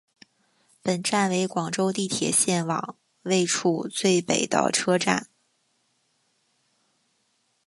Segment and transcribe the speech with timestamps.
[0.81, 5.27] 本站为广州地铁线网位处最北的车站。